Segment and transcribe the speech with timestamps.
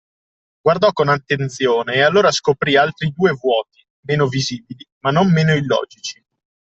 [0.63, 6.25] Guardò con attenzione e allora scoprì altri due vuoti, meno visibili, ma non meno illogici.